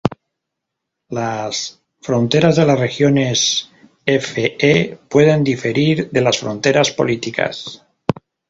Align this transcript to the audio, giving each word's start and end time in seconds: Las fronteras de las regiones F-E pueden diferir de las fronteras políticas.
Las 1.09 1.79
fronteras 2.01 2.55
de 2.55 2.65
las 2.65 2.79
regiones 2.79 3.69
F-E 4.03 4.97
pueden 5.07 5.43
diferir 5.43 6.09
de 6.09 6.21
las 6.21 6.39
fronteras 6.39 6.89
políticas. 6.89 7.85